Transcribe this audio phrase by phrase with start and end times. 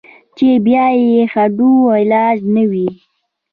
[0.37, 2.87] چې بيا ئې هډو علاج نۀ وي-